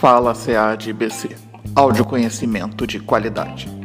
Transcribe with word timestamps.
Fala 0.00 0.34
CADBC 0.34 1.49
Áudio 1.74 2.04
conhecimento 2.04 2.84
de 2.84 2.98
qualidade. 2.98 3.79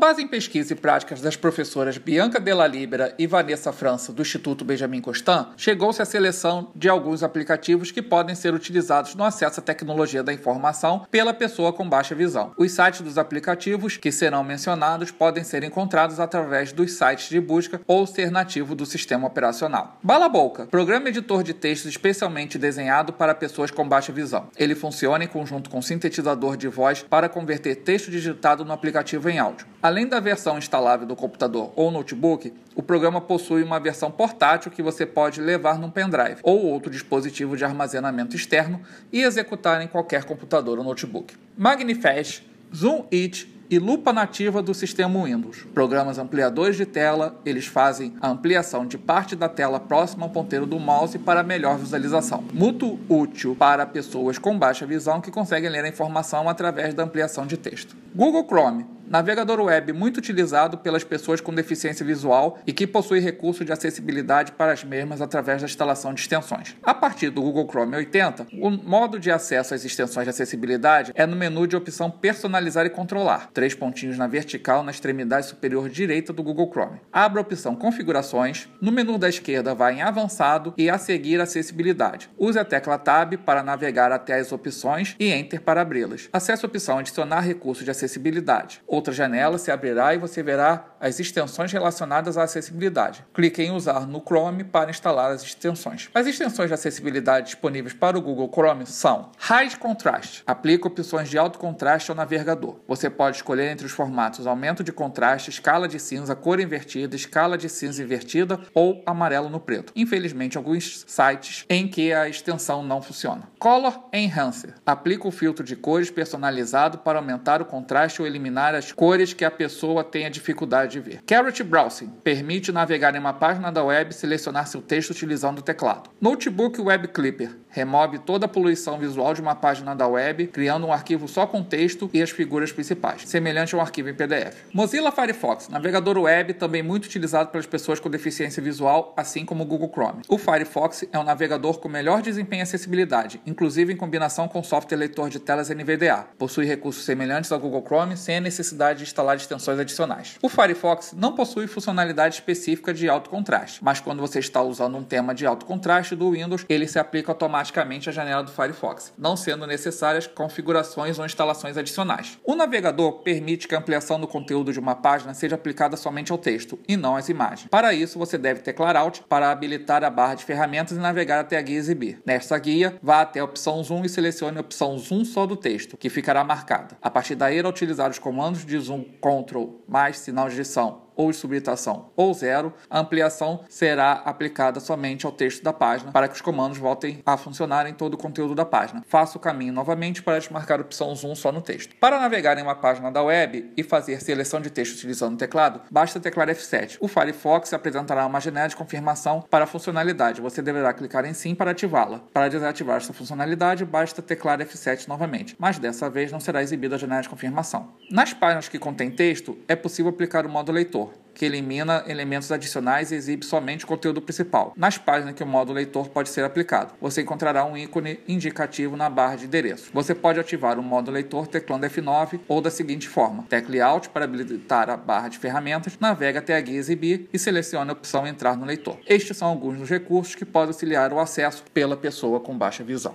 Base 0.00 0.22
em 0.22 0.26
pesquisa 0.26 0.72
e 0.72 0.76
práticas 0.76 1.20
das 1.20 1.36
professoras 1.36 1.98
Bianca 1.98 2.40
Della 2.40 2.66
Libera 2.66 3.14
e 3.18 3.26
Vanessa 3.26 3.70
França, 3.70 4.14
do 4.14 4.22
Instituto 4.22 4.64
Benjamin 4.64 5.02
Constant, 5.02 5.48
chegou-se 5.58 6.00
à 6.00 6.06
seleção 6.06 6.70
de 6.74 6.88
alguns 6.88 7.22
aplicativos 7.22 7.90
que 7.90 8.00
podem 8.00 8.34
ser 8.34 8.54
utilizados 8.54 9.14
no 9.14 9.22
acesso 9.22 9.60
à 9.60 9.62
tecnologia 9.62 10.22
da 10.22 10.32
informação 10.32 11.06
pela 11.10 11.34
pessoa 11.34 11.70
com 11.70 11.86
baixa 11.86 12.14
visão. 12.14 12.52
Os 12.56 12.72
sites 12.72 13.02
dos 13.02 13.18
aplicativos 13.18 13.98
que 13.98 14.10
serão 14.10 14.42
mencionados 14.42 15.10
podem 15.10 15.44
ser 15.44 15.62
encontrados 15.64 16.18
através 16.18 16.72
dos 16.72 16.92
sites 16.92 17.28
de 17.28 17.38
busca 17.38 17.82
ou 17.86 18.06
ser 18.06 18.30
nativo 18.30 18.74
do 18.74 18.86
sistema 18.86 19.26
operacional. 19.26 19.98
Bala 20.02 20.30
Boca, 20.30 20.64
programa 20.64 21.10
editor 21.10 21.42
de 21.42 21.52
textos 21.52 21.90
especialmente 21.90 22.56
desenhado 22.56 23.12
para 23.12 23.34
pessoas 23.34 23.70
com 23.70 23.86
baixa 23.86 24.12
visão. 24.12 24.48
Ele 24.56 24.74
funciona 24.74 25.24
em 25.24 25.28
conjunto 25.28 25.68
com 25.68 25.82
sintetizador 25.82 26.56
de 26.56 26.68
voz 26.68 27.02
para 27.02 27.28
converter 27.28 27.74
texto 27.76 28.10
digitado 28.10 28.64
no 28.64 28.72
aplicativo 28.72 29.28
em 29.28 29.38
áudio. 29.38 29.66
Além 29.90 30.06
da 30.06 30.20
versão 30.20 30.56
instalável 30.56 31.04
do 31.04 31.16
computador 31.16 31.72
ou 31.74 31.90
notebook, 31.90 32.54
o 32.76 32.80
programa 32.82 33.20
possui 33.20 33.64
uma 33.64 33.80
versão 33.80 34.08
portátil 34.08 34.70
que 34.70 34.84
você 34.84 35.04
pode 35.04 35.40
levar 35.40 35.80
num 35.80 35.90
pendrive 35.90 36.36
ou 36.44 36.64
outro 36.64 36.92
dispositivo 36.92 37.56
de 37.56 37.64
armazenamento 37.64 38.36
externo 38.36 38.80
e 39.12 39.20
executar 39.20 39.82
em 39.82 39.88
qualquer 39.88 40.22
computador 40.22 40.78
ou 40.78 40.84
notebook. 40.84 41.34
Magnifast, 41.58 42.48
Zoom 42.72 43.04
It 43.12 43.52
e 43.68 43.80
lupa 43.80 44.12
nativa 44.12 44.62
do 44.62 44.72
sistema 44.72 45.24
Windows. 45.24 45.66
Programas 45.74 46.18
ampliadores 46.18 46.76
de 46.76 46.86
tela, 46.86 47.40
eles 47.44 47.66
fazem 47.66 48.14
a 48.20 48.28
ampliação 48.28 48.86
de 48.86 48.96
parte 48.96 49.34
da 49.34 49.48
tela 49.48 49.80
próxima 49.80 50.24
ao 50.24 50.30
ponteiro 50.30 50.66
do 50.66 50.78
mouse 50.78 51.18
para 51.18 51.42
melhor 51.42 51.76
visualização. 51.76 52.44
Muito 52.52 52.96
útil 53.08 53.56
para 53.56 53.84
pessoas 53.84 54.38
com 54.38 54.56
baixa 54.56 54.86
visão 54.86 55.20
que 55.20 55.32
conseguem 55.32 55.68
ler 55.68 55.84
a 55.84 55.88
informação 55.88 56.48
através 56.48 56.94
da 56.94 57.02
ampliação 57.02 57.44
de 57.44 57.56
texto. 57.56 57.96
Google 58.14 58.44
Chrome 58.46 58.99
navegador 59.10 59.60
web 59.60 59.92
muito 59.92 60.18
utilizado 60.18 60.78
pelas 60.78 61.02
pessoas 61.02 61.40
com 61.40 61.52
deficiência 61.52 62.06
visual 62.06 62.60
e 62.64 62.72
que 62.72 62.86
possui 62.86 63.18
recurso 63.18 63.64
de 63.64 63.72
acessibilidade 63.72 64.52
para 64.52 64.72
as 64.72 64.84
mesmas 64.84 65.20
através 65.20 65.60
da 65.60 65.66
instalação 65.66 66.14
de 66.14 66.20
extensões. 66.20 66.76
A 66.80 66.94
partir 66.94 67.28
do 67.30 67.42
Google 67.42 67.66
Chrome 67.68 67.96
80, 67.96 68.46
o 68.52 68.70
modo 68.70 69.18
de 69.18 69.28
acesso 69.28 69.74
às 69.74 69.84
extensões 69.84 70.26
de 70.26 70.30
acessibilidade 70.30 71.10
é 71.16 71.26
no 71.26 71.34
menu 71.34 71.66
de 71.66 71.74
opção 71.74 72.08
personalizar 72.08 72.86
e 72.86 72.90
controlar, 72.90 73.50
três 73.52 73.74
pontinhos 73.74 74.16
na 74.16 74.28
vertical 74.28 74.84
na 74.84 74.92
extremidade 74.92 75.46
superior 75.46 75.88
direita 75.88 76.32
do 76.32 76.44
Google 76.44 76.70
Chrome. 76.70 77.00
Abra 77.12 77.40
a 77.40 77.42
opção 77.42 77.74
configurações, 77.74 78.68
no 78.80 78.92
menu 78.92 79.18
da 79.18 79.28
esquerda 79.28 79.74
vá 79.74 79.92
em 79.92 80.02
avançado 80.02 80.72
e 80.78 80.88
a 80.88 80.98
seguir 80.98 81.40
acessibilidade. 81.40 82.30
Use 82.38 82.56
a 82.56 82.64
tecla 82.64 82.96
Tab 82.96 83.36
para 83.38 83.64
navegar 83.64 84.12
até 84.12 84.38
as 84.38 84.52
opções 84.52 85.16
e 85.18 85.32
Enter 85.32 85.60
para 85.60 85.80
abri-las. 85.80 86.28
Acesse 86.32 86.64
a 86.64 86.68
opção 86.68 86.98
adicionar 86.98 87.40
recurso 87.40 87.82
de 87.82 87.90
acessibilidade. 87.90 88.80
Outra 89.00 89.14
janela 89.14 89.56
se 89.56 89.70
abrirá 89.70 90.14
e 90.14 90.18
você 90.18 90.42
verá 90.42 90.84
as 91.00 91.18
extensões 91.18 91.72
relacionadas 91.72 92.36
à 92.36 92.42
acessibilidade. 92.42 93.24
Clique 93.32 93.62
em 93.62 93.70
Usar 93.70 94.06
no 94.06 94.20
Chrome 94.20 94.62
para 94.62 94.90
instalar 94.90 95.32
as 95.32 95.42
extensões. 95.42 96.10
As 96.14 96.26
extensões 96.26 96.68
de 96.68 96.74
acessibilidade 96.74 97.46
disponíveis 97.46 97.94
para 97.94 98.18
o 98.18 98.20
Google 98.20 98.50
Chrome 98.52 98.84
são 98.84 99.30
High 99.38 99.76
Contrast, 99.76 100.42
aplica 100.46 100.86
opções 100.86 101.30
de 101.30 101.38
alto 101.38 101.58
contraste 101.58 102.10
ao 102.10 102.16
navegador. 102.16 102.76
Você 102.86 103.08
pode 103.08 103.36
escolher 103.36 103.70
entre 103.70 103.86
os 103.86 103.92
formatos 103.92 104.46
aumento 104.46 104.84
de 104.84 104.92
contraste, 104.92 105.48
escala 105.48 105.88
de 105.88 105.98
cinza, 105.98 106.36
cor 106.36 106.60
invertida, 106.60 107.16
escala 107.16 107.56
de 107.56 107.70
cinza 107.70 108.02
invertida 108.02 108.60
ou 108.74 109.02
amarelo 109.06 109.48
no 109.48 109.60
preto. 109.60 109.94
Infelizmente, 109.96 110.58
alguns 110.58 111.06
sites 111.06 111.64
em 111.70 111.88
que 111.88 112.12
a 112.12 112.28
extensão 112.28 112.82
não 112.82 113.00
funciona. 113.00 113.48
Color 113.58 113.98
Enhancer, 114.12 114.74
aplica 114.84 115.26
o 115.26 115.30
filtro 115.30 115.64
de 115.64 115.74
cores 115.74 116.10
personalizado 116.10 116.98
para 116.98 117.18
aumentar 117.18 117.62
o 117.62 117.64
contraste 117.64 118.20
ou 118.20 118.28
eliminar 118.28 118.74
as 118.74 118.89
cores 118.92 119.32
que 119.32 119.44
a 119.44 119.50
pessoa 119.50 120.04
tenha 120.04 120.30
dificuldade 120.30 120.92
de 120.92 121.00
ver. 121.00 121.22
Carrot 121.26 121.62
Browsing 121.62 122.08
permite 122.22 122.72
navegar 122.72 123.14
em 123.14 123.18
uma 123.18 123.32
página 123.32 123.70
da 123.70 123.84
web 123.84 124.10
e 124.10 124.14
selecionar 124.14 124.66
seu 124.66 124.80
texto 124.80 125.10
utilizando 125.10 125.58
o 125.58 125.62
teclado. 125.62 126.10
Notebook 126.20 126.80
Web 126.80 127.08
Clipper 127.08 127.50
remove 127.70 128.18
toda 128.18 128.46
a 128.46 128.48
poluição 128.48 128.98
visual 128.98 129.32
de 129.32 129.40
uma 129.40 129.54
página 129.54 129.94
da 129.94 130.06
web, 130.06 130.48
criando 130.48 130.86
um 130.86 130.92
arquivo 130.92 131.28
só 131.28 131.46
com 131.46 131.62
texto 131.62 132.10
e 132.12 132.20
as 132.22 132.30
figuras 132.30 132.72
principais, 132.72 133.22
semelhante 133.26 133.74
a 133.74 133.78
um 133.78 133.80
arquivo 133.80 134.08
em 134.08 134.14
PDF. 134.14 134.56
Mozilla 134.72 135.12
Firefox, 135.12 135.68
navegador 135.68 136.18
web 136.18 136.54
também 136.54 136.82
muito 136.82 137.06
utilizado 137.06 137.50
pelas 137.50 137.66
pessoas 137.66 138.00
com 138.00 138.10
deficiência 138.10 138.62
visual, 138.62 139.14
assim 139.16 139.44
como 139.44 139.62
o 139.62 139.66
Google 139.66 139.90
Chrome. 139.92 140.22
O 140.28 140.36
Firefox 140.36 141.04
é 141.12 141.18
um 141.18 141.24
navegador 141.24 141.78
com 141.78 141.88
melhor 141.88 142.22
desempenho 142.22 142.60
e 142.60 142.64
acessibilidade, 142.64 143.40
inclusive 143.46 143.92
em 143.92 143.96
combinação 143.96 144.48
com 144.48 144.62
software 144.62 144.98
leitor 144.98 145.30
de 145.30 145.38
telas 145.38 145.70
NVDA. 145.70 146.26
Possui 146.38 146.64
recursos 146.64 147.04
semelhantes 147.04 147.52
ao 147.52 147.60
Google 147.60 147.84
Chrome 147.86 148.16
sem 148.16 148.38
a 148.38 148.40
necessidade 148.40 148.98
de 148.98 149.04
instalar 149.04 149.36
extensões 149.36 149.78
adicionais. 149.78 150.36
O 150.42 150.48
Firefox 150.48 151.12
não 151.16 151.34
possui 151.34 151.66
funcionalidade 151.66 152.34
específica 152.34 152.92
de 152.92 153.08
alto 153.08 153.30
contraste, 153.30 153.82
mas 153.82 154.00
quando 154.00 154.20
você 154.20 154.40
está 154.40 154.60
usando 154.62 154.96
um 154.96 155.04
tema 155.04 155.34
de 155.34 155.46
alto 155.46 155.64
contraste 155.64 156.16
do 156.16 156.32
Windows, 156.32 156.64
ele 156.68 156.88
se 156.88 156.98
aplica 156.98 157.30
automaticamente 157.30 157.59
à 157.60 158.12
janela 158.12 158.42
do 158.42 158.50
Firefox, 158.50 159.12
não 159.18 159.36
sendo 159.36 159.66
necessárias 159.66 160.26
configurações 160.26 161.18
ou 161.18 161.26
instalações 161.26 161.76
adicionais. 161.76 162.38
O 162.44 162.54
navegador 162.54 163.20
permite 163.20 163.68
que 163.68 163.74
a 163.74 163.78
ampliação 163.78 164.20
do 164.20 164.26
conteúdo 164.26 164.72
de 164.72 164.78
uma 164.78 164.94
página 164.94 165.34
seja 165.34 165.54
aplicada 165.54 165.96
somente 165.96 166.32
ao 166.32 166.38
texto 166.38 166.78
e 166.88 166.96
não 166.96 167.16
às 167.16 167.28
imagens. 167.28 167.68
Para 167.70 167.92
isso, 167.92 168.18
você 168.18 168.38
deve 168.38 168.60
teclar 168.60 168.96
Alt 168.96 169.20
para 169.28 169.50
habilitar 169.50 170.04
a 170.04 170.10
barra 170.10 170.34
de 170.34 170.44
ferramentas 170.44 170.96
e 170.96 171.00
navegar 171.00 171.40
até 171.40 171.58
a 171.58 171.62
guia 171.62 171.78
exibir. 171.78 172.20
Nesta 172.24 172.58
guia, 172.58 172.98
vá 173.02 173.20
até 173.20 173.40
a 173.40 173.44
opção 173.44 173.82
Zoom 173.82 174.04
e 174.04 174.08
selecione 174.08 174.58
a 174.58 174.60
opção 174.60 174.98
Zoom 174.98 175.24
só 175.24 175.46
do 175.46 175.56
texto, 175.56 175.96
que 175.96 176.08
ficará 176.08 176.42
marcada. 176.44 176.96
A 177.02 177.10
partir 177.10 177.34
daí, 177.34 177.58
irá 177.58 177.68
utilizar 177.68 178.10
os 178.10 178.18
comandos 178.18 178.64
de 178.64 178.78
zoom 178.78 179.04
Ctrl 179.20 179.80
mais 179.86 180.18
sinal 180.18 180.48
de 180.48 180.54
edição 180.54 181.09
ou 181.20 181.30
de 181.30 181.36
subtração 181.36 182.10
ou 182.16 182.32
zero, 182.32 182.72
a 182.88 182.98
ampliação 182.98 183.60
será 183.68 184.12
aplicada 184.24 184.80
somente 184.80 185.26
ao 185.26 185.32
texto 185.32 185.62
da 185.62 185.72
página 185.72 186.12
para 186.12 186.26
que 186.26 186.34
os 186.34 186.40
comandos 186.40 186.78
voltem 186.78 187.22
a 187.26 187.36
funcionar 187.36 187.86
em 187.86 187.92
todo 187.92 188.14
o 188.14 188.16
conteúdo 188.16 188.54
da 188.54 188.64
página. 188.64 189.04
Faça 189.06 189.36
o 189.36 189.40
caminho 189.40 189.72
novamente 189.72 190.22
para 190.22 190.38
desmarcar 190.38 190.78
a 190.78 190.82
opção 190.82 191.14
zoom 191.14 191.34
só 191.34 191.52
no 191.52 191.60
texto. 191.60 191.94
Para 191.96 192.18
navegar 192.18 192.56
em 192.56 192.62
uma 192.62 192.74
página 192.74 193.10
da 193.10 193.22
web 193.22 193.70
e 193.76 193.82
fazer 193.82 194.20
seleção 194.22 194.62
de 194.62 194.70
texto 194.70 194.94
utilizando 194.94 195.34
o 195.34 195.36
teclado, 195.36 195.82
basta 195.90 196.18
teclar 196.18 196.48
F7. 196.48 196.96
O 197.00 197.08
Firefox 197.08 197.74
apresentará 197.74 198.24
uma 198.24 198.40
janela 198.40 198.68
de 198.68 198.76
confirmação 198.76 199.44
para 199.50 199.64
a 199.64 199.66
funcionalidade. 199.66 200.40
Você 200.40 200.62
deverá 200.62 200.94
clicar 200.94 201.26
em 201.26 201.34
sim 201.34 201.54
para 201.54 201.72
ativá-la. 201.72 202.20
Para 202.32 202.48
desativar 202.48 202.96
essa 202.96 203.12
funcionalidade, 203.12 203.84
basta 203.84 204.22
teclar 204.22 204.58
F7 204.60 205.06
novamente, 205.06 205.54
mas 205.58 205.78
dessa 205.78 206.08
vez 206.08 206.32
não 206.32 206.40
será 206.40 206.62
exibida 206.62 206.94
a 206.94 206.98
janela 206.98 207.20
de 207.20 207.28
confirmação. 207.28 207.90
Nas 208.10 208.32
páginas 208.32 208.68
que 208.68 208.78
contêm 208.78 209.10
texto, 209.10 209.58
é 209.68 209.76
possível 209.76 210.10
aplicar 210.10 210.46
o 210.46 210.48
modo 210.48 210.72
leitor 210.72 211.09
que 211.34 211.44
elimina 211.44 212.04
elementos 212.06 212.50
adicionais 212.52 213.10
e 213.10 213.14
exibe 213.14 213.44
somente 213.44 213.84
o 213.84 213.88
conteúdo 213.88 214.20
principal. 214.20 214.72
Nas 214.76 214.98
páginas 214.98 215.34
que 215.34 215.42
o 215.42 215.46
modo 215.46 215.72
leitor 215.72 216.08
pode 216.08 216.28
ser 216.28 216.44
aplicado, 216.44 216.94
você 217.00 217.22
encontrará 217.22 217.64
um 217.64 217.76
ícone 217.76 218.20
indicativo 218.26 218.96
na 218.96 219.08
barra 219.08 219.36
de 219.36 219.46
endereço. 219.46 219.90
Você 219.92 220.14
pode 220.14 220.40
ativar 220.40 220.78
o 220.78 220.82
modo 220.82 221.10
leitor 221.10 221.46
teclando 221.46 221.86
F9 221.86 222.40
ou 222.48 222.60
da 222.60 222.70
seguinte 222.70 223.08
forma: 223.08 223.44
tecle 223.48 223.80
Alt 223.80 224.08
para 224.08 224.24
habilitar 224.24 224.90
a 224.90 224.96
barra 224.96 225.28
de 225.28 225.38
ferramentas, 225.38 225.96
navegue 226.00 226.38
até 226.38 226.56
a 226.56 226.60
guia 226.60 226.78
exibir 226.78 227.28
e 227.32 227.38
selecione 227.38 227.90
a 227.90 227.92
opção 227.92 228.26
entrar 228.26 228.56
no 228.56 228.66
leitor. 228.66 228.98
Estes 229.06 229.36
são 229.36 229.48
alguns 229.48 229.78
dos 229.78 229.88
recursos 229.88 230.34
que 230.34 230.44
podem 230.44 230.68
auxiliar 230.68 231.12
o 231.12 231.18
acesso 231.18 231.64
pela 231.72 231.96
pessoa 231.96 232.40
com 232.40 232.56
baixa 232.56 232.84
visão. 232.84 233.14